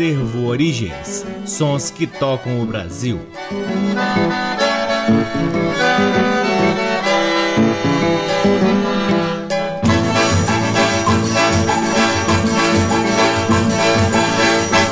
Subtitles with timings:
[0.00, 3.20] Acervo Origens Sons que tocam o Brasil.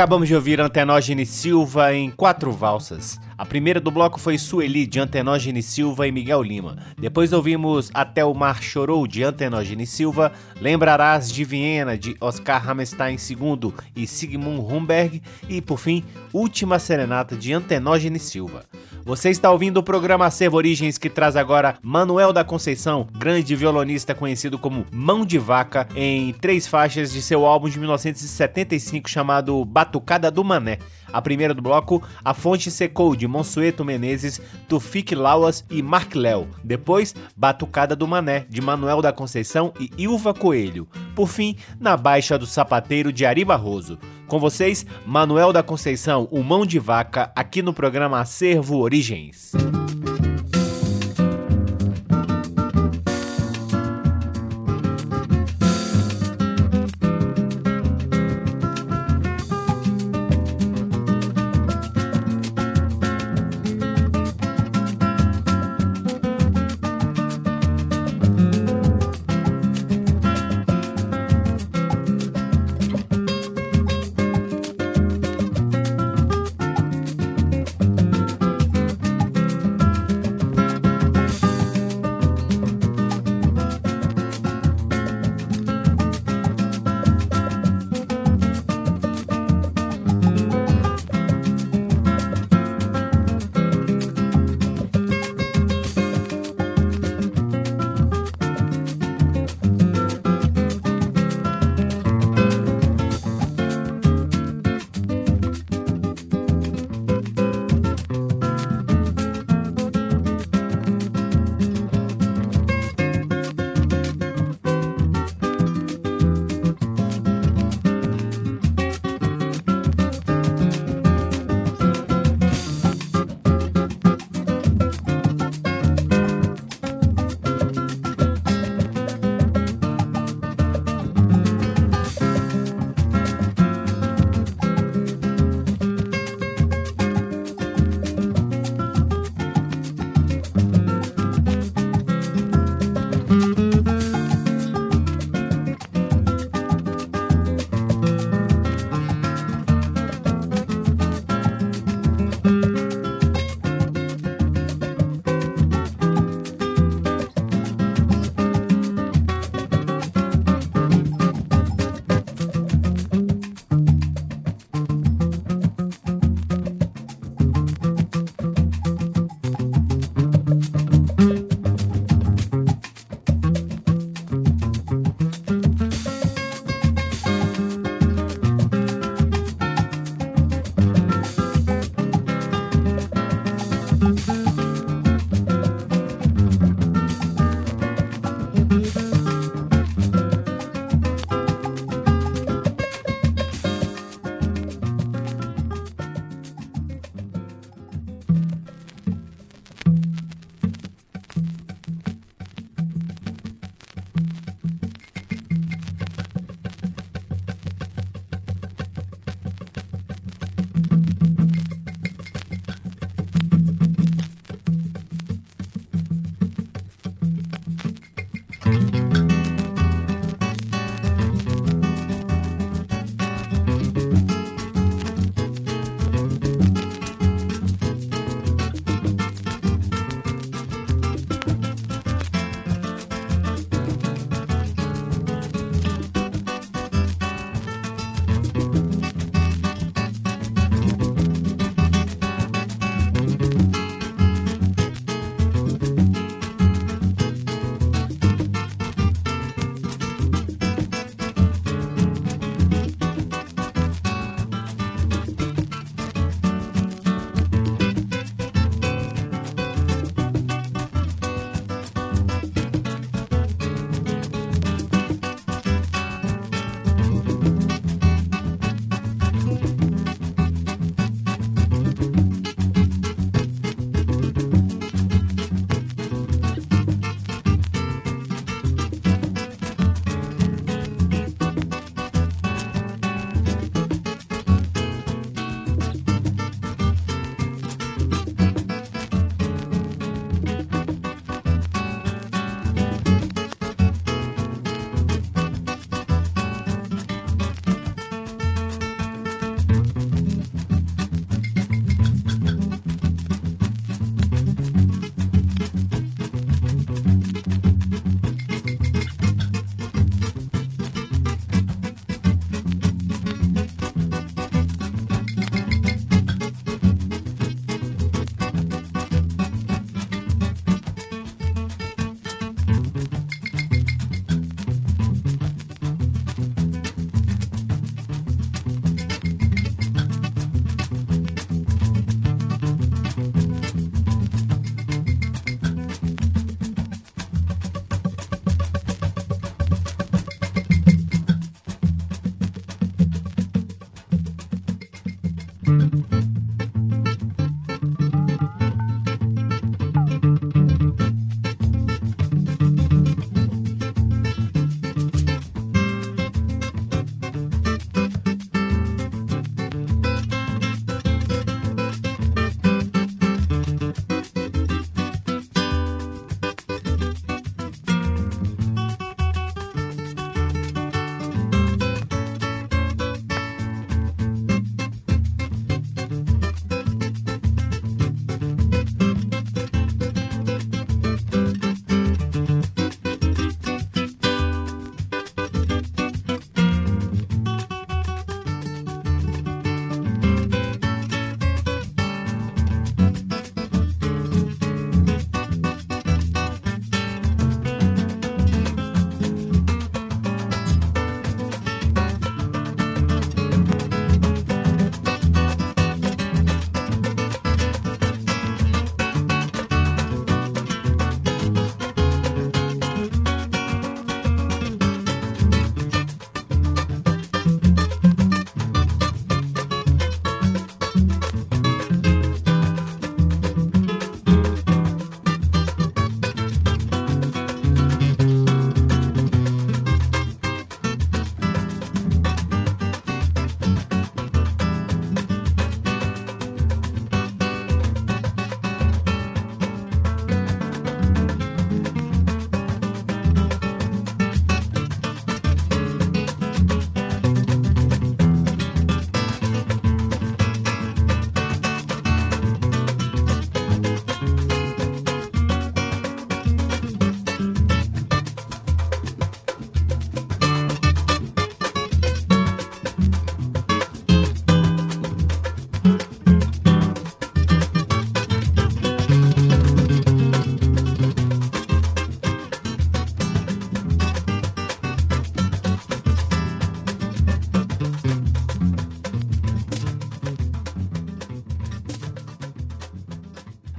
[0.00, 3.20] Acabamos de ouvir Antenógenes Silva em quatro valsas.
[3.36, 6.78] A primeira do bloco foi Sueli, de Antenógenes Silva e Miguel Lima.
[7.00, 13.16] Depois ouvimos Até o Mar Chorou, de Antenógenes Silva, Lembrarás de Viena, de Oscar Hammerstein
[13.16, 15.22] II e Sigmund Humberg.
[15.48, 18.64] E, por fim, Última Serenata, de Antenógenes Silva.
[19.04, 24.14] Você está ouvindo o programa Acervo Origens que traz agora Manuel da Conceição, grande violonista
[24.14, 30.30] conhecido como Mão de Vaca, em três faixas de seu álbum de 1975 chamado Batucada
[30.30, 30.78] do Mané.
[31.12, 36.46] A primeira do bloco, A Fonte Secou, de Monsueto Menezes, Tufik Lauas e Mark Léo.
[36.62, 36.89] Depois,
[37.36, 40.88] Batucada do Mané, de Manuel da Conceição e Ilva Coelho.
[41.14, 43.98] Por fim, Na Baixa do Sapateiro, de Ari Barroso.
[44.26, 49.52] Com vocês, Manuel da Conceição, o Mão de Vaca, aqui no programa Acervo Origens.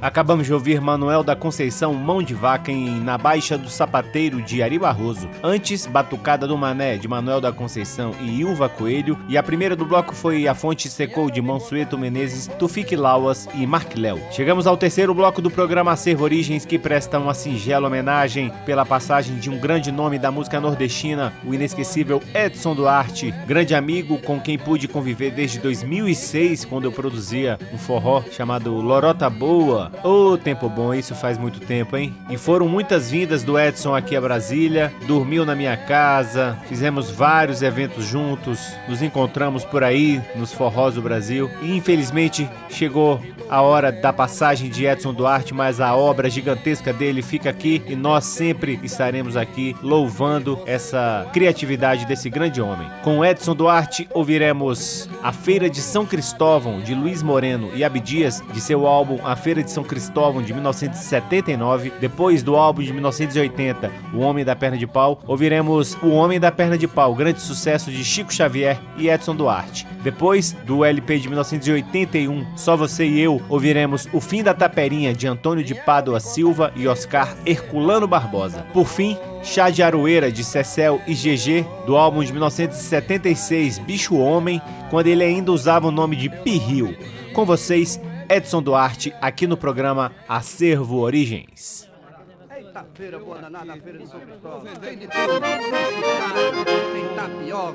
[0.01, 4.63] Acabamos de ouvir Manuel da Conceição Mão de Vaca em Na Baixa do Sapateiro de
[4.63, 5.29] Ari Barroso.
[5.43, 9.15] Antes, Batucada do Mané de Manuel da Conceição e Ilva Coelho.
[9.29, 13.67] E a primeira do bloco foi A Fonte Secou de Mansueto Menezes, Tufik Lauas e
[13.67, 14.19] Mark Léo.
[14.31, 19.37] Chegamos ao terceiro bloco do programa Acervo Origens que presta uma singela homenagem pela passagem
[19.37, 24.57] de um grande nome da música nordestina, o inesquecível Edson Duarte, grande amigo com quem
[24.57, 30.67] pude conviver desde 2006 quando eu produzia um forró chamado Lorota Boa Ô, oh, tempo
[30.69, 32.13] bom, isso faz muito tempo, hein?
[32.29, 37.61] E foram muitas vindas do Edson aqui a Brasília, dormiu na minha casa, fizemos vários
[37.61, 43.91] eventos juntos, nos encontramos por aí nos forrós do Brasil e infelizmente chegou a hora
[43.91, 48.79] da passagem de Edson Duarte, mas a obra gigantesca dele fica aqui e nós sempre
[48.81, 52.87] estaremos aqui louvando essa criatividade desse grande homem.
[53.03, 58.61] Com Edson Duarte ouviremos A Feira de São Cristóvão de Luiz Moreno e Abdias de
[58.61, 64.19] seu álbum A Feira de São Cristóvão de 1979, depois do álbum de 1980 O
[64.19, 68.03] Homem da Perna de Pau, ouviremos O Homem da Perna de Pau, grande sucesso de
[68.03, 69.87] Chico Xavier e Edson Duarte.
[70.03, 75.27] Depois do LP de 1981 Só Você e Eu, ouviremos O Fim da Taperinha de
[75.27, 78.65] Antônio de Pádua Silva e Oscar Herculano Barbosa.
[78.73, 84.61] Por fim, Chá de Aroeira de Cecel e GG, do álbum de 1976 Bicho Homem,
[84.89, 86.95] quando ele ainda usava o nome de Pirril.
[87.33, 87.99] Com vocês,
[88.31, 91.85] Edson Duarte, aqui no programa Acervo Origens.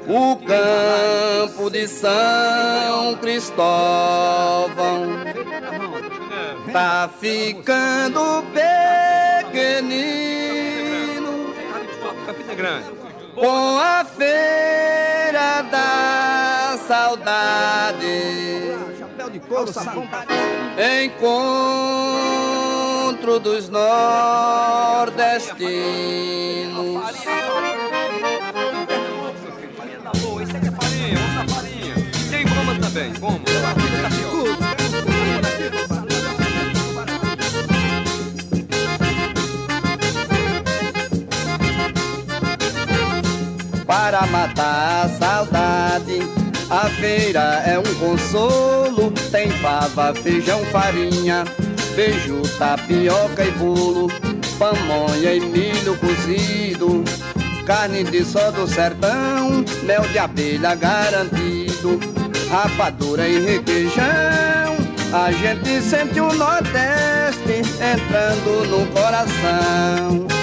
[0.08, 5.02] O campo de São Cristóvão
[6.72, 8.42] tá ficando
[9.52, 10.06] pequenino.
[13.34, 18.56] Com a feira da saudade
[23.16, 25.56] Encontro dos nordestinos.
[30.42, 31.94] Isso aqui é farinha, outra farinha.
[32.30, 33.40] Tem goma também, como?
[43.86, 46.45] Para matar a saudade
[46.76, 51.42] a feira é um consolo, tem fava, feijão, farinha,
[51.94, 54.08] beijo, tapioca e bolo,
[54.58, 57.02] pamonha e milho cozido,
[57.64, 61.98] carne de sol do sertão, mel de abelha garantido,
[62.50, 64.76] rapadura e requeijão.
[65.14, 70.35] A gente sente o Nordeste entrando no coração.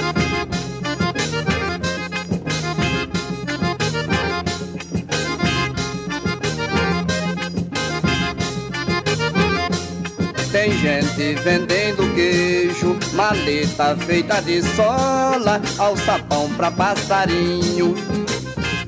[10.53, 17.95] Tem gente vendendo queijo, maleta feita de sola, alçapão pra passarinho.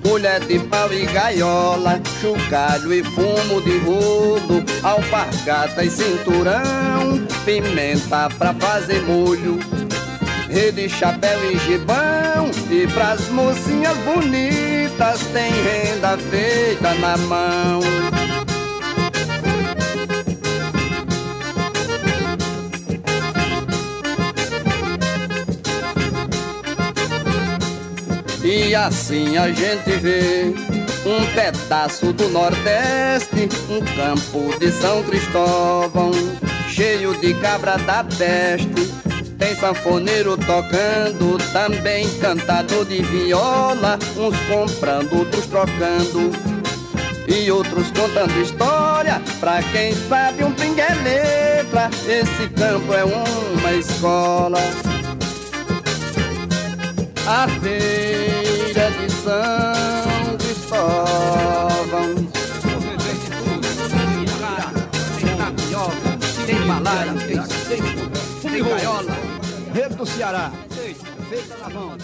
[0.03, 8.53] Colher de pau e gaiola, chocalho e fumo de rodo, alpargata e cinturão, pimenta pra
[8.53, 9.57] fazer molho,
[10.47, 18.14] rede, chapéu e gibão, e pras mocinhas bonitas tem renda feita na mão.
[28.57, 30.53] E assim a gente vê
[31.05, 36.11] um pedaço do Nordeste, um campo de São Cristóvão,
[36.69, 38.69] cheio de cabra da peste.
[39.37, 46.31] Tem sanfoneiro tocando, também cantador de viola, uns comprando, outros trocando.
[47.27, 53.73] E outros contando história, pra quem sabe um pingue é letra, esse campo é uma
[53.73, 54.59] escola
[57.27, 57.47] a
[59.25, 62.15] São Cristóvão.
[65.19, 68.09] Tem tapioca, tem balada, tem seco,
[68.43, 69.17] tem gaiola,
[69.73, 71.97] rede do Ceará, feita na mão.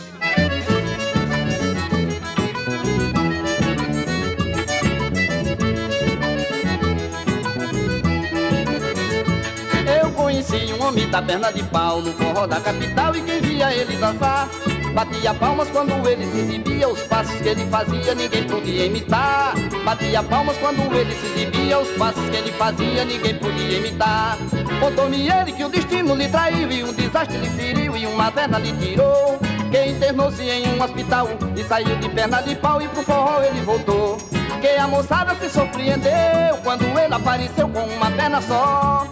[10.04, 13.72] Eu conheci um homem da perna de pau no forró da capital e quem via
[13.76, 14.50] ele dançar
[14.94, 19.54] Batia palmas quando ele se exibia, os passos que ele fazia ninguém podia imitar.
[19.86, 24.38] Batia palmas quando ele se exibia, os passos que ele fazia ninguém podia imitar.
[24.82, 28.60] Contou-me ele que o destino lhe traiu e um desastre lhe feriu e uma perna
[28.60, 29.40] lhe tirou.
[29.72, 33.62] Que internou-se em um hospital e saiu de perna de pau e pro forró ele
[33.62, 34.18] voltou.
[34.60, 39.08] Que a moçada se surpreendeu quando ele apareceu com uma perna só.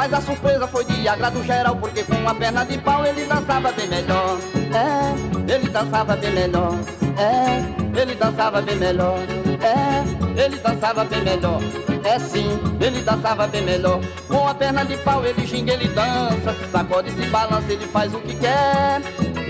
[0.00, 3.70] Mas a surpresa foi de agrado geral, porque com a perna de pau ele dançava
[3.70, 4.38] bem melhor.
[4.72, 6.74] É, ele dançava bem melhor.
[7.18, 9.18] É, ele dançava bem melhor.
[9.60, 11.60] É, ele dançava bem melhor.
[12.02, 12.48] É sim,
[12.80, 14.00] ele dançava bem melhor.
[14.26, 18.14] Com a perna de pau ele ginga, ele dança, se sacode, se balança, ele faz
[18.14, 19.02] o que quer.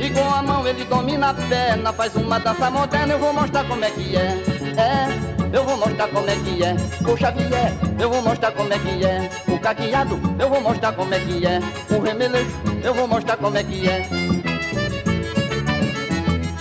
[0.03, 3.63] E com a mão ele domina a perna, faz uma dança moderna, eu vou mostrar
[3.69, 4.43] como é que é.
[4.77, 6.75] É, eu vou mostrar como é que é.
[7.07, 9.31] O Xavier, eu vou mostrar como é que é.
[9.49, 11.61] O caqueado, eu vou mostrar como é que é.
[11.91, 12.51] O remelejo,
[12.83, 14.09] eu vou mostrar como é que é.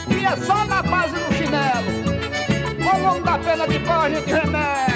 [0.09, 1.99] E é só na base do chinelo.
[2.83, 4.88] Com nome da pena de pau a gente remédio.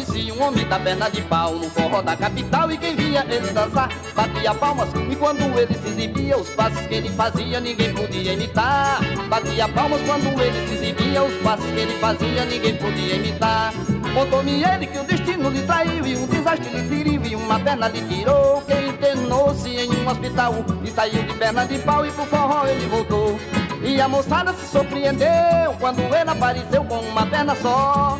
[0.00, 3.22] Eu conheci um homem da perna de pau no forró da capital e quem via
[3.28, 7.92] ele dançar batia palmas e quando ele se exibia os passos que ele fazia ninguém
[7.92, 9.00] podia imitar.
[9.28, 13.74] Batia palmas quando ele se exibia os passos que ele fazia ninguém podia imitar.
[14.14, 17.88] Contou-me ele que o destino lhe traiu e um desastre lhe feriu e uma perna
[17.88, 18.62] lhe tirou.
[18.62, 22.86] Que internou-se em um hospital e saiu de perna de pau e pro forró ele
[22.86, 23.38] voltou.
[23.82, 28.18] E a moçada se surpreendeu quando ele apareceu com uma perna só.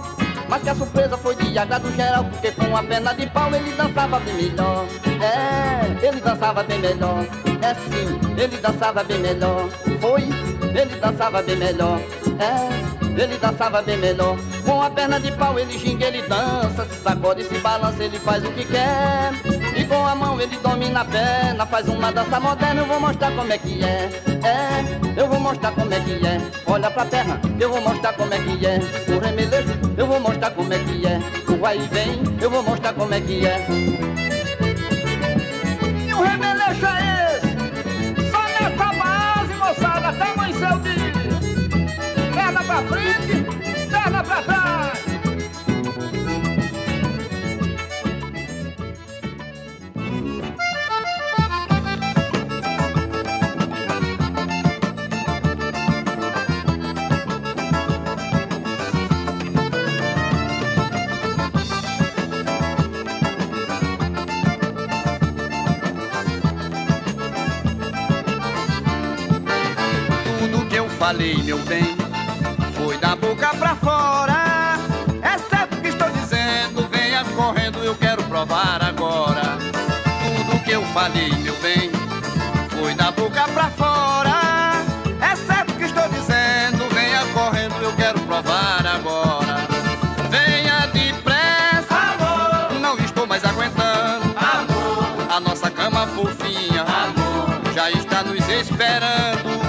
[0.50, 3.70] Mas que a surpresa foi de agrado geral, porque com a perna de pau ele
[3.70, 4.84] dançava bem melhor.
[5.22, 7.24] É, ele dançava bem melhor.
[7.62, 9.68] É sim, ele dançava bem melhor.
[10.00, 12.00] Foi, ele dançava bem melhor.
[12.40, 14.36] É, ele dançava bem melhor.
[14.64, 18.44] Com a perna de pau ele ginga, ele dança, se sacode, se balança, ele faz
[18.44, 19.30] o que quer.
[19.76, 23.30] E com a mão ele domina a perna, faz uma dança moderna, eu vou mostrar
[23.36, 24.29] como é que é.
[24.42, 26.40] É, eu vou mostrar como é que é.
[26.66, 28.78] Olha pra perna, eu vou mostrar como é que é.
[29.14, 31.18] O remelejo, eu vou mostrar como é que é.
[31.48, 33.66] O vai e vem, eu vou mostrar como é que é.
[36.08, 38.30] E o remeleixo é esse?
[38.30, 41.12] Só nessa base, moçada, até amanhecer o dia.
[42.34, 43.44] Perna pra frente,
[43.90, 44.89] perna pra trás.
[71.20, 71.96] Falei, meu bem,
[72.72, 74.78] foi da boca pra fora.
[75.22, 79.58] É certo que estou dizendo, venha correndo, eu quero provar agora.
[80.22, 81.90] Tudo que eu falei, meu bem,
[82.70, 84.82] foi da boca pra fora.
[85.20, 89.58] É certo que estou dizendo, venha correndo, eu quero provar agora.
[90.30, 94.34] Venha depressa, amor, não estou mais aguentando.
[94.38, 99.59] Amor, a nossa cama fofinha, amor, já está nos esperando.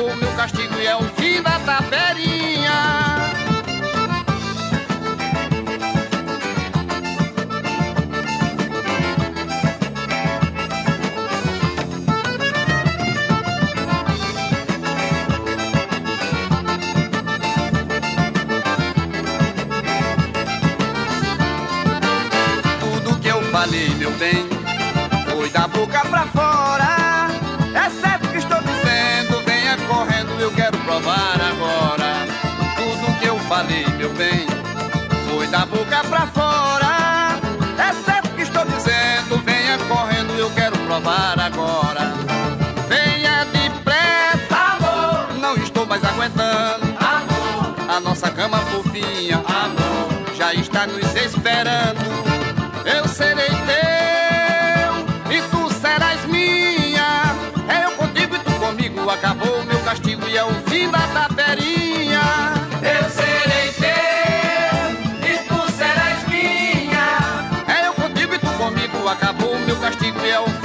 [0.00, 1.09] Acabou meu castigo é o
[31.10, 32.26] provar agora.
[32.76, 34.46] Tudo que eu falei, meu bem,
[35.28, 37.38] foi da boca pra fora.
[37.78, 42.12] É certo que estou dizendo, venha correndo, eu quero provar agora.
[42.88, 46.86] Venha depressa, amor, não estou mais aguentando.
[47.00, 52.00] Amor, a nossa cama fofinha, amor, já está nos esperando.
[52.84, 53.89] Eu serei teu
[60.70, 61.00] fim da.
[62.82, 67.08] Eu serei teu e tu serás minha.
[67.66, 69.08] É eu contigo e tu comigo.
[69.08, 70.59] Acabou o meu castigo e é o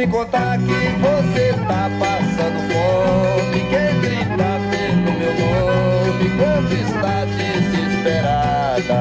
[0.00, 3.60] me contar que você tá passando fome.
[3.68, 7.26] Quem grita pelo meu nome, quanto está
[8.02, 8.98] trabalhada.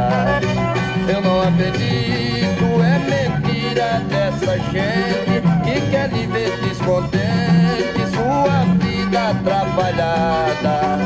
[1.08, 10.98] Eu não acredito, é mentira dessa gente que quer lhe ver descontente, sua vida atrapalhada.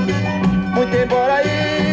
[0.73, 1.92] Muito embora isso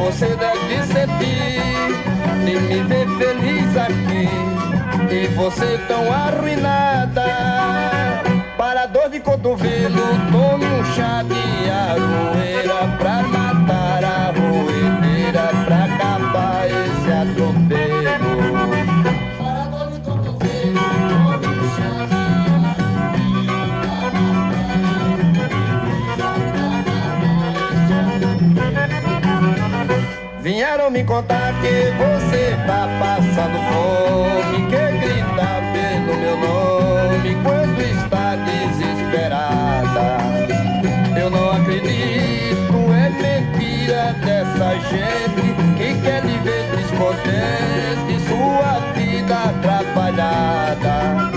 [0.00, 1.60] você deve sentir
[2.46, 7.24] de me ver feliz aqui e você tão arruinada.
[8.56, 10.02] Para dor de cotovelo,
[30.90, 40.18] Me contar que você tá passando fome, que grita pelo meu nome quando está desesperada.
[41.16, 51.30] Eu não acredito, é mentira dessa gente que quer lhe ver descontente, sua vida atrapalhada.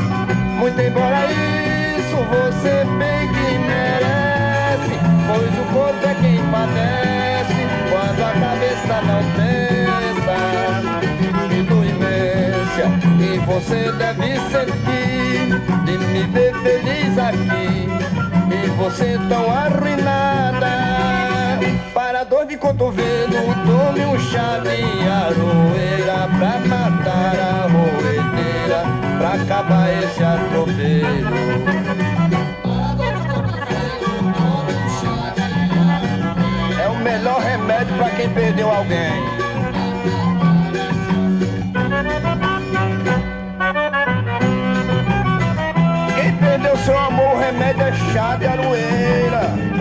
[0.57, 7.32] Muito embora isso você bem que merece, pois o corpo é quem padece
[9.07, 10.37] não pensa.
[11.49, 12.85] Que dor imensa
[13.17, 17.87] que você deve sentir de me ver feliz aqui
[18.51, 20.73] e você tão arruinada.
[21.93, 28.83] Para dor de cotovelo, tome um chá de aroeira pra matar a roedeira,
[29.17, 31.43] pra acabar esse atropelo.
[36.79, 37.42] É melhor
[37.85, 39.23] pra quem perdeu alguém.
[46.15, 49.73] Quem perdeu seu amor, o remédio é chá de aroeira.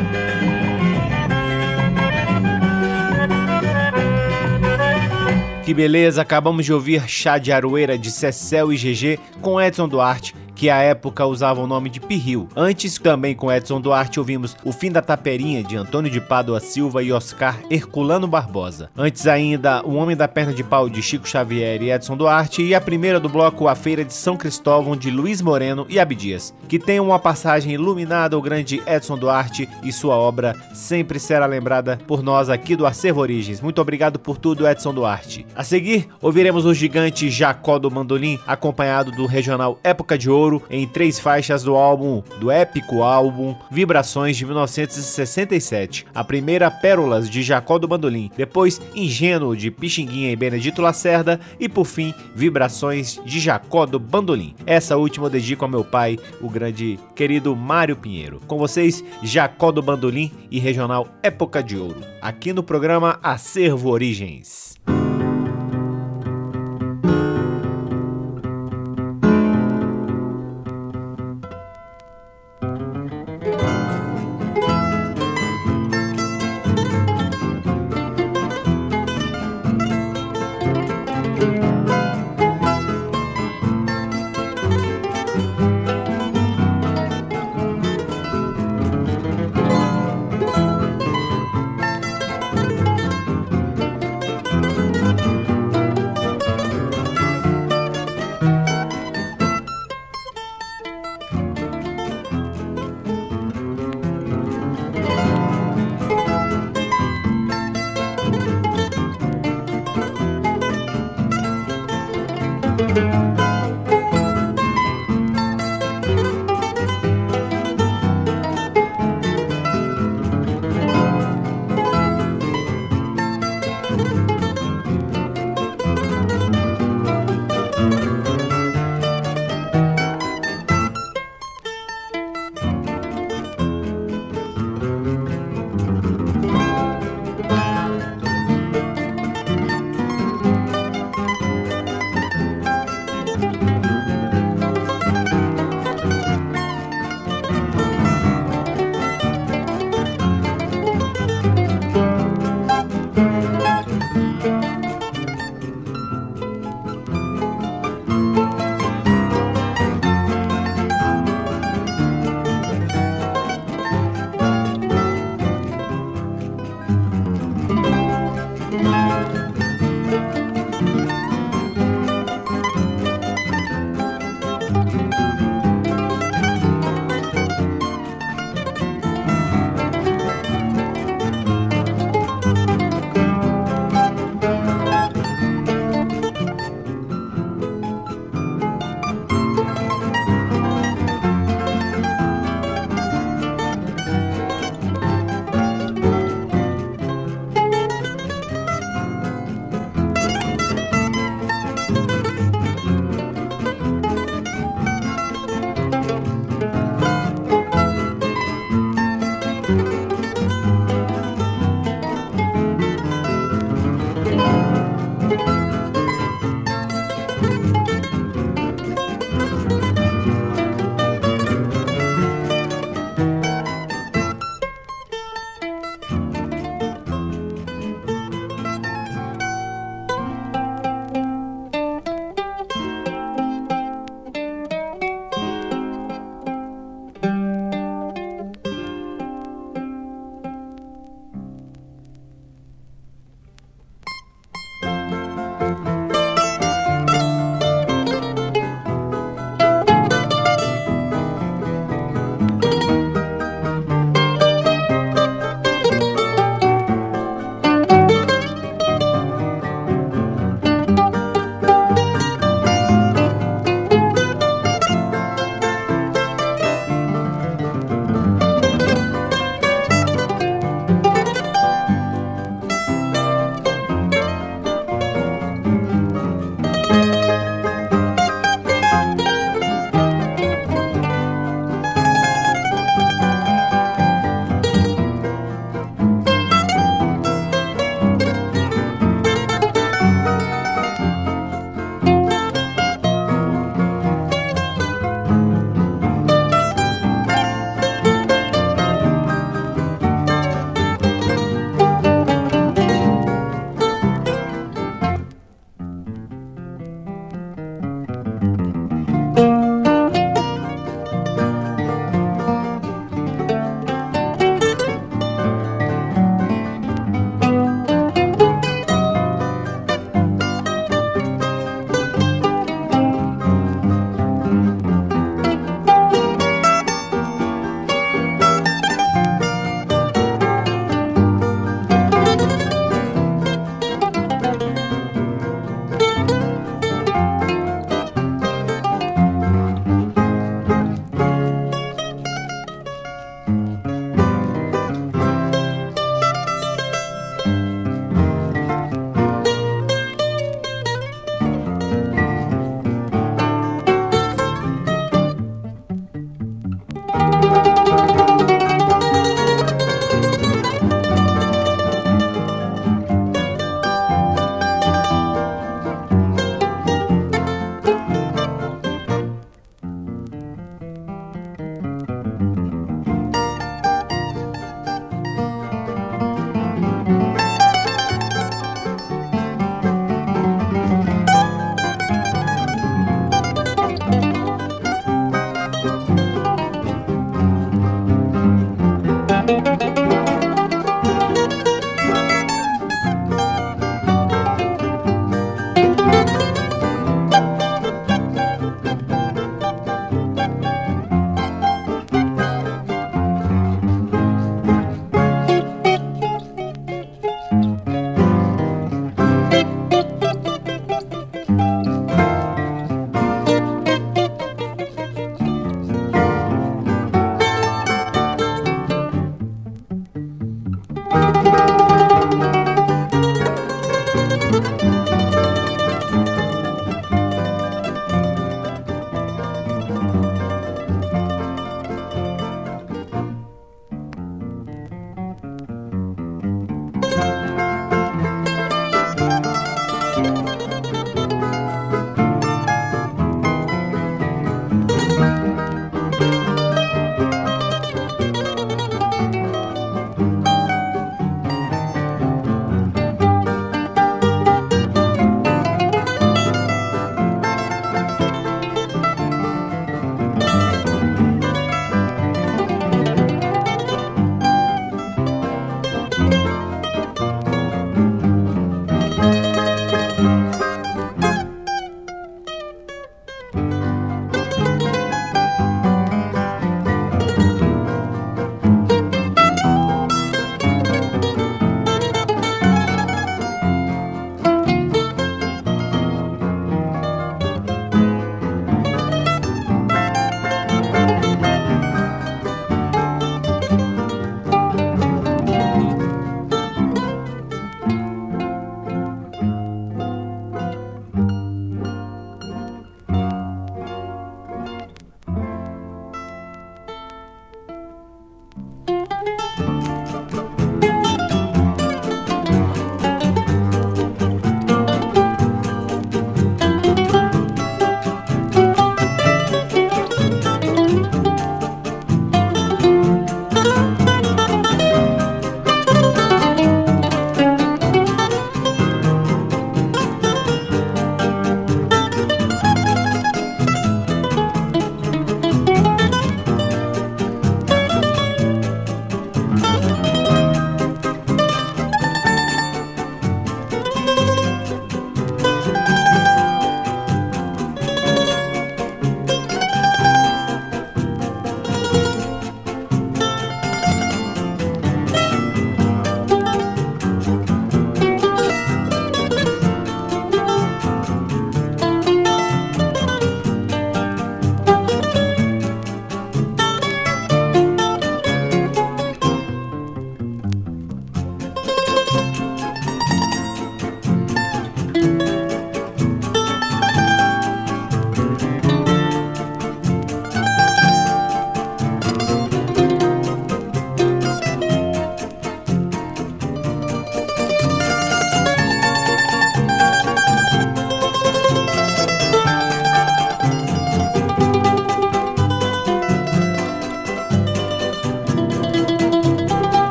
[5.64, 10.34] Que beleza, acabamos de ouvir Chá de Aroeira de Cecel e GG com Edson Duarte,
[10.62, 12.48] que à época usava o nome de Pirril.
[12.54, 17.02] Antes, também com Edson Duarte, ouvimos O Fim da Taperinha de Antônio de Pádua Silva
[17.02, 18.88] e Oscar Herculano Barbosa.
[18.96, 22.76] Antes ainda, O Homem da Perna de Pau de Chico Xavier e Edson Duarte e
[22.76, 26.78] a primeira do bloco A Feira de São Cristóvão de Luiz Moreno e Abdias, que
[26.78, 32.22] tem uma passagem iluminada ao grande Edson Duarte e sua obra sempre será lembrada por
[32.22, 33.60] nós aqui do Acervo Origens.
[33.60, 35.44] Muito obrigado por tudo, Edson Duarte.
[35.56, 40.86] A seguir, ouviremos o gigante Jacó do Mandolim, acompanhado do regional Época de Ouro, em
[40.86, 46.06] três faixas do álbum, do épico álbum Vibrações de 1967.
[46.14, 51.68] A primeira, Pérolas de Jacó do Bandolim, depois Ingênuo de Pixinguinha e Benedito Lacerda e
[51.68, 54.54] por fim Vibrações de Jacó do Bandolim.
[54.66, 58.40] Essa última eu dedico ao meu pai, o grande querido Mário Pinheiro.
[58.46, 64.71] Com vocês, Jacó do Bandolim e regional Época de Ouro, aqui no programa Acervo Origens.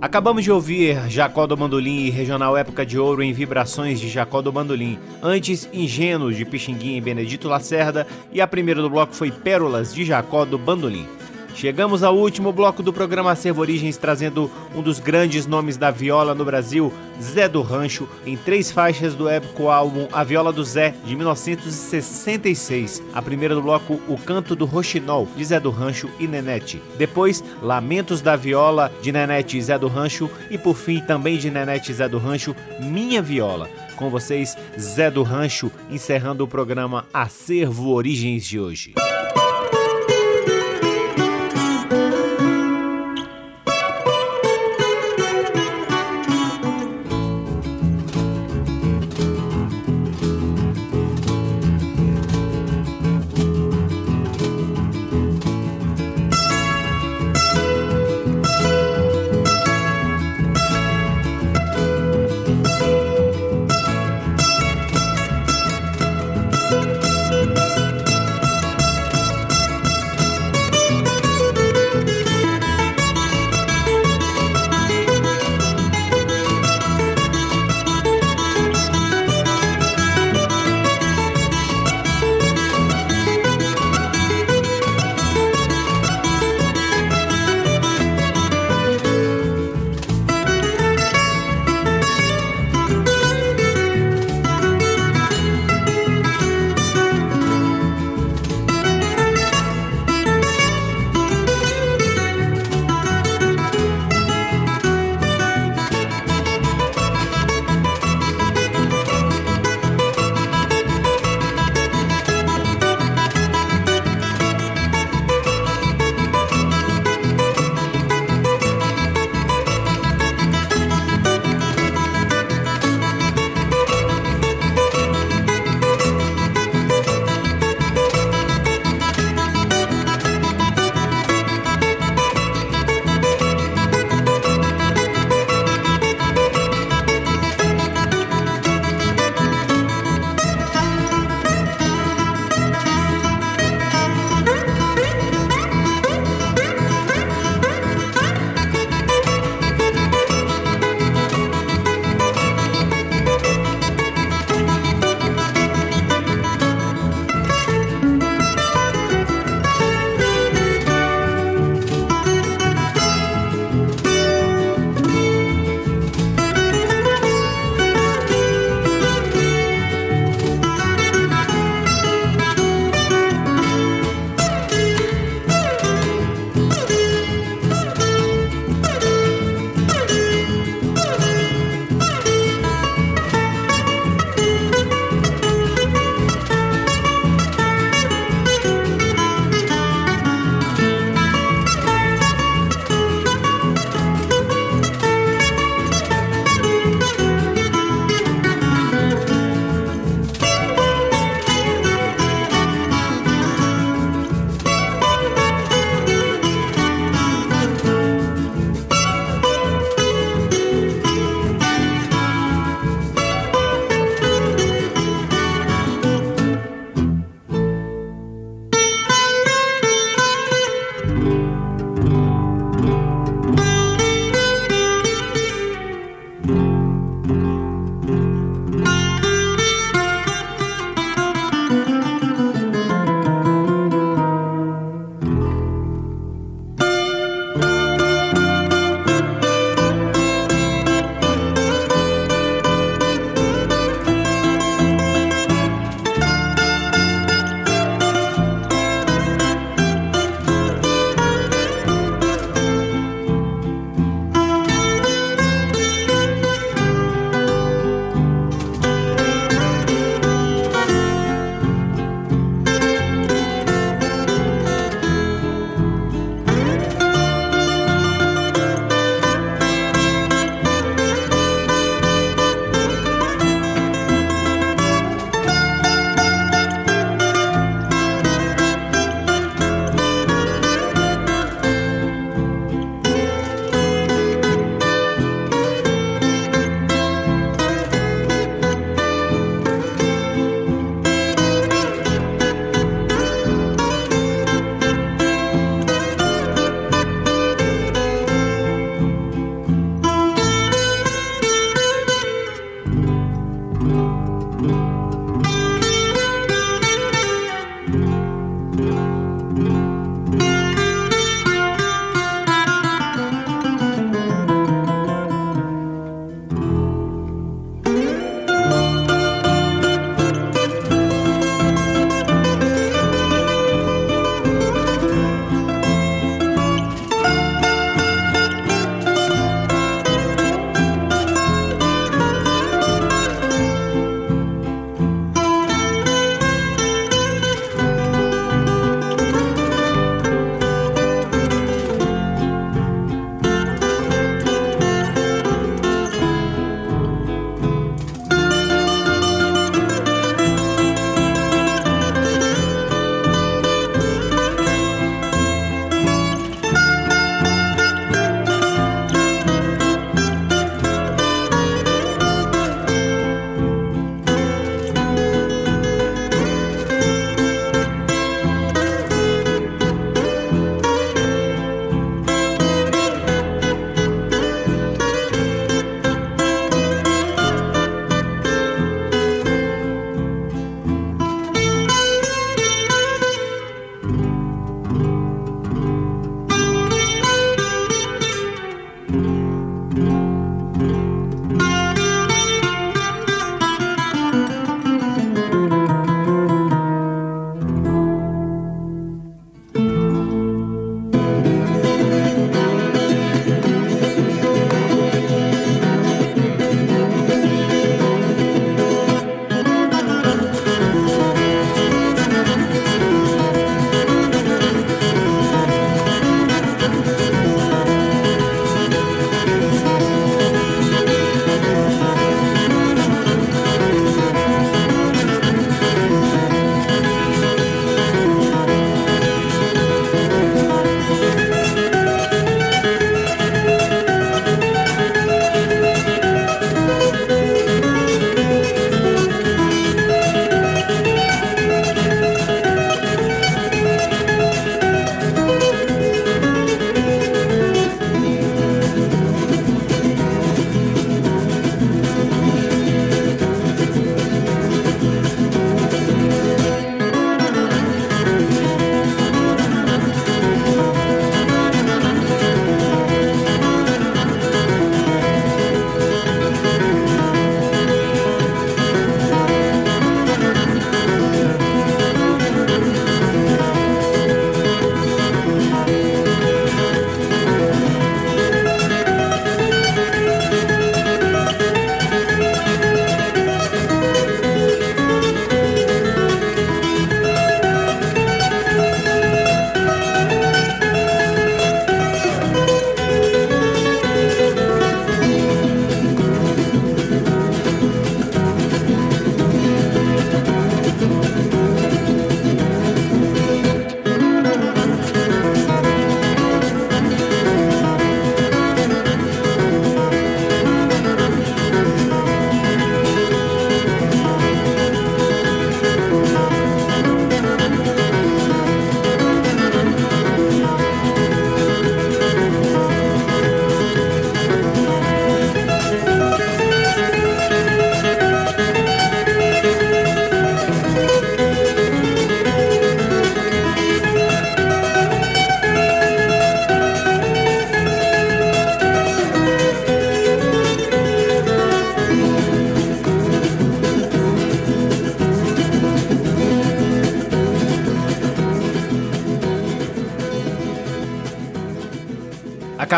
[0.00, 4.40] Acabamos de ouvir Jacó do Bandolim e Regional Época de Ouro em Vibrações de Jacó
[4.40, 4.96] do Bandolim.
[5.20, 8.06] Antes, Ingênuos de Pixinguinha e Benedito Lacerda.
[8.32, 11.04] E a primeira do bloco foi Pérolas de Jacó do Bandolim.
[11.54, 16.34] Chegamos ao último bloco do programa Acervo Origens, trazendo um dos grandes nomes da viola
[16.34, 20.94] no Brasil, Zé do Rancho, em três faixas do épico álbum A Viola do Zé,
[21.04, 23.02] de 1966.
[23.12, 26.80] A primeira do bloco, O Canto do Roxinol, de Zé do Rancho e Nenete.
[26.96, 30.30] Depois, Lamentos da Viola, de Nenete e Zé do Rancho.
[30.50, 33.68] E por fim, também de Nenete e Zé do Rancho, Minha Viola.
[33.96, 38.94] Com vocês, Zé do Rancho, encerrando o programa Acervo Origens de hoje.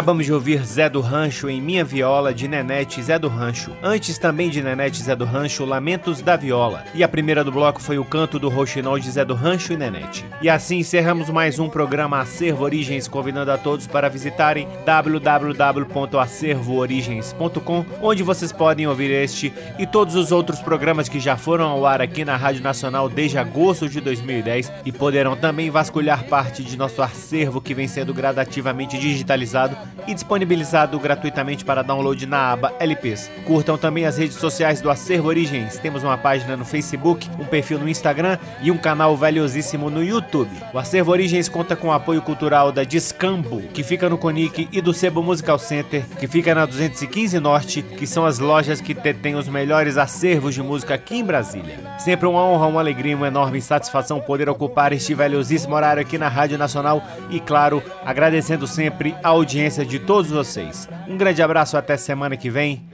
[0.00, 3.72] Acabamos de ouvir Zé do Rancho em Minha Viola de Nenete Zé do Rancho.
[3.82, 6.86] Antes também de Nenete Zé do Rancho, Lamentos da Viola.
[6.94, 9.76] E a primeira do bloco foi o canto do Roxinol de Zé do Rancho e
[9.76, 10.24] Nenete.
[10.40, 18.22] E assim encerramos mais um programa Acervo Origens, convidando a todos para visitarem www.acervoorigens.com, onde
[18.22, 22.24] vocês podem ouvir este e todos os outros programas que já foram ao ar aqui
[22.24, 27.60] na Rádio Nacional desde agosto de 2010 e poderão também vasculhar parte de nosso acervo
[27.60, 33.30] que vem sendo gradativamente digitalizado e disponibilizado gratuitamente para download na aba LPs.
[33.46, 35.78] Curtam também as redes sociais do Acervo Origens.
[35.78, 40.50] Temos uma página no Facebook, um perfil no Instagram e um canal valiosíssimo no YouTube.
[40.72, 44.80] O Acervo Origens conta com o apoio cultural da Discambo, que fica no Conic, e
[44.80, 49.34] do Sebo Musical Center, que fica na 215 Norte, que são as lojas que detêm
[49.34, 51.78] os melhores acervos de música aqui em Brasília.
[51.98, 56.28] Sempre uma honra, uma alegria, uma enorme satisfação poder ocupar este valiosíssimo horário aqui na
[56.28, 59.32] Rádio Nacional e, claro, agradecendo sempre a
[59.70, 60.88] audiência de todos vocês.
[61.08, 62.84] Um grande abraço até semana que vem.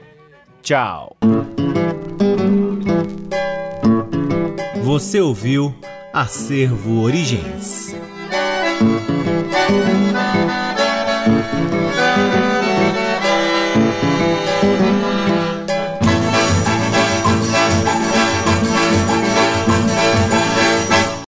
[0.63, 1.17] Tchau.
[4.83, 5.75] Você ouviu
[6.13, 7.95] Acervo Origens.